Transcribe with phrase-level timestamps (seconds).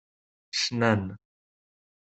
[0.61, 1.03] Cnan.